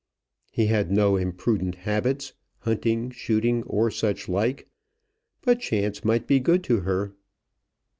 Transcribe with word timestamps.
He 0.49 0.65
had 0.65 0.89
no 0.91 1.15
imprudent 1.15 1.75
habits, 1.75 2.33
hunting, 2.61 3.11
shooting, 3.11 3.61
or 3.65 3.91
suchlike; 3.91 4.67
but 5.43 5.59
chance 5.59 6.03
might 6.03 6.25
be 6.25 6.39
good 6.39 6.63
to 6.63 6.79
her. 6.79 7.13